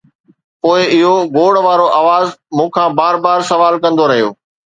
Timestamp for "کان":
2.75-2.89